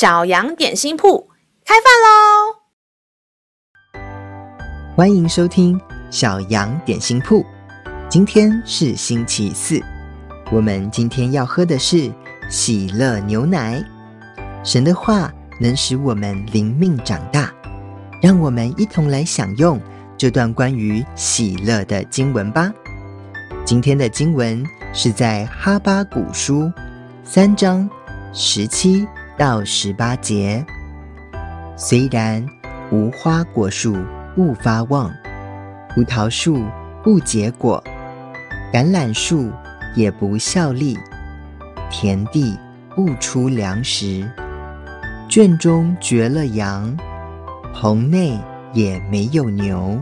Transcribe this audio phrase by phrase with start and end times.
[0.00, 1.28] 小羊点心铺
[1.62, 2.56] 开饭喽！
[4.96, 5.78] 欢迎收听
[6.10, 7.44] 小羊点心铺。
[8.08, 9.78] 今天是星期四，
[10.50, 12.10] 我们今天要喝的是
[12.48, 13.84] 喜乐牛奶。
[14.64, 15.30] 神的话
[15.60, 17.52] 能使我们灵命长大，
[18.22, 19.78] 让我们一同来享用
[20.16, 22.72] 这段关于喜乐的经文吧。
[23.66, 26.72] 今天的经文是在哈巴古书
[27.22, 27.86] 三章
[28.32, 29.06] 十七
[29.40, 30.62] 到十八节。
[31.74, 32.46] 虽然
[32.92, 33.96] 无花果树
[34.36, 35.10] 不发旺，
[35.88, 36.62] 葡萄树
[37.02, 37.82] 不结果，
[38.70, 39.50] 橄榄树
[39.96, 40.98] 也不效力，
[41.88, 42.54] 田地
[42.94, 44.30] 不出粮食，
[45.26, 46.94] 圈中绝了羊，
[47.72, 48.38] 棚内
[48.74, 49.98] 也没有牛。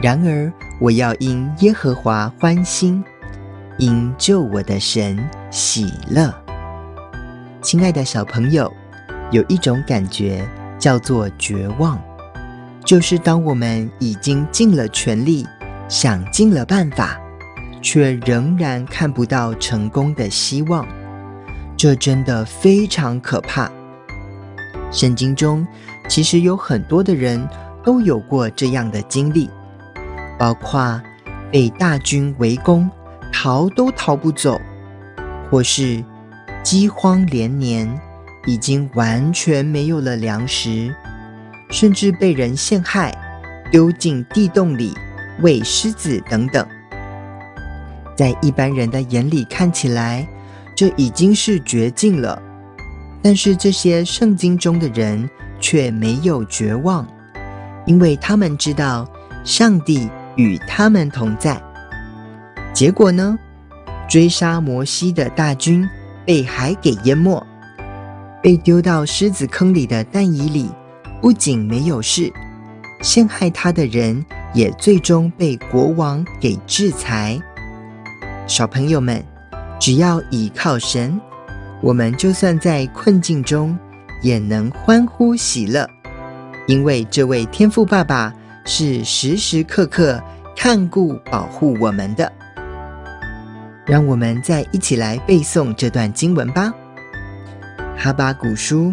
[0.00, 3.02] 然而，我要因耶和华欢心，
[3.78, 5.18] 因救我的神
[5.50, 6.32] 喜乐。
[7.66, 8.72] 亲爱的小朋友，
[9.32, 12.00] 有一种感觉叫做绝望，
[12.84, 15.44] 就是当我们已经尽了全力，
[15.88, 17.20] 想尽了办法，
[17.82, 20.86] 却仍然看不到成功的希望。
[21.76, 23.68] 这真的非常可怕。
[24.92, 25.66] 圣经中
[26.08, 27.48] 其实有很多的人
[27.82, 29.50] 都有过这样的经历。
[30.38, 31.02] 包括
[31.50, 32.88] 被大军围攻，
[33.32, 34.56] 逃都逃不走；
[35.50, 36.04] 或是
[36.66, 37.88] 饥荒连年，
[38.44, 40.92] 已经完全没有了粮食；
[41.70, 43.16] 甚至被人陷害，
[43.70, 44.92] 丢进地洞里
[45.42, 46.66] 喂狮子等等。
[48.16, 50.26] 在一般人的眼里看起来，
[50.74, 52.42] 这已经是绝境了。
[53.22, 57.06] 但是这些圣经中的人却没有绝望，
[57.84, 59.08] 因为他们知道
[59.44, 60.10] 上帝。
[60.38, 61.58] 与他们同在。
[62.74, 63.38] 结果呢？
[64.06, 65.88] 追杀摩西的大军
[66.26, 67.42] 被海给淹没，
[68.42, 70.68] 被丢到狮子坑里的但以里
[71.22, 72.30] 不仅没有事，
[73.00, 74.22] 陷害他的人
[74.52, 77.40] 也最终被国王给制裁。
[78.46, 79.24] 小朋友们，
[79.78, 81.18] 只要倚靠神，
[81.80, 83.78] 我们就算在困境中
[84.20, 85.88] 也能欢呼喜乐，
[86.66, 88.34] 因为这位天父爸爸。
[88.68, 90.20] 是时时刻刻
[90.56, 92.32] 看顾保护我们的，
[93.86, 96.74] 让我们再一起来背诵这段经文吧。
[97.96, 98.92] 哈巴古书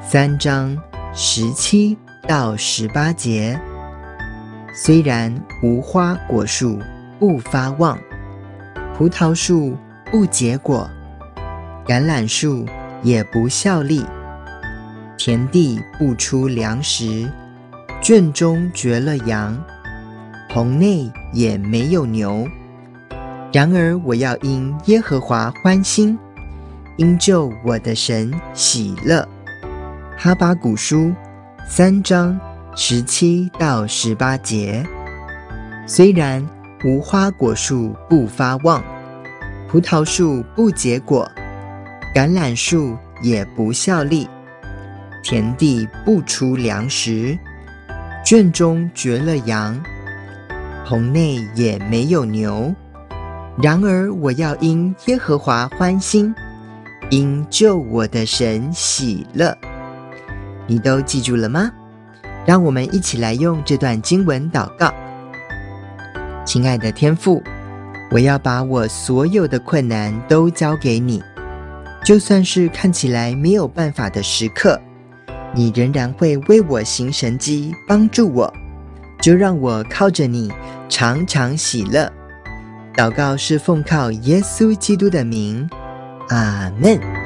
[0.00, 0.76] 三章
[1.12, 1.96] 十七
[2.26, 3.60] 到十八节：
[4.74, 6.78] 虽然无花果树
[7.18, 7.98] 不发旺，
[8.96, 9.76] 葡萄树
[10.10, 10.88] 不结果，
[11.86, 12.64] 橄榄树
[13.02, 14.04] 也不效力，
[15.18, 17.30] 田地不出粮食。
[18.02, 19.62] 圈中绝了羊，
[20.48, 22.48] 棚内也没有牛。
[23.52, 26.16] 然而我要因耶和华欢心，
[26.96, 29.26] 因救我的神喜乐。
[30.16, 31.12] 哈巴谷书
[31.66, 32.38] 三章
[32.76, 34.86] 十七到十八节：
[35.84, 36.48] 虽然
[36.84, 38.80] 无花果树不发旺，
[39.68, 41.28] 葡萄树不结果，
[42.14, 44.28] 橄榄树也不效力，
[45.24, 47.36] 田地不出粮食。
[48.24, 49.82] 圈中绝了羊，
[50.86, 52.72] 棚内也没有牛。
[53.62, 56.34] 然而我要因耶和华欢心，
[57.10, 59.54] 因救我的神喜乐。
[60.66, 61.70] 你都记住了吗？
[62.46, 64.90] 让我们一起来用这段经文祷告。
[66.46, 67.42] 亲爱的天父，
[68.10, 71.22] 我要把我所有的困难都交给你，
[72.02, 74.80] 就算是看起来没有办法的时刻。
[75.52, 78.50] 你仍然会为我行神迹，帮助我，
[79.20, 80.50] 就让我靠着你
[80.88, 82.10] 常常喜乐。
[82.96, 85.68] 祷告是奉靠耶稣基督的名，
[86.28, 87.19] 阿门。